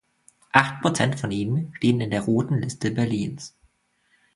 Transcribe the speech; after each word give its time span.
Acht 0.51 0.81
Prozent 0.81 1.19
von 1.19 1.29
ihnen 1.29 1.75
stehen 1.75 2.01
in 2.01 2.09
der 2.09 2.21
Roten 2.21 2.57
Liste 2.57 2.89
Berlins. 2.89 3.55